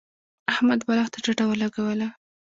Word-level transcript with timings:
احمد 0.51 0.79
بالښت 0.87 1.11
ته 1.13 1.19
ډډه 1.25 1.45
ولګوله. 1.47 2.07